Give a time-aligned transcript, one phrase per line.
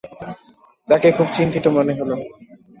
[0.87, 2.11] তাঁকে খুব চিন্তিত মনে হল।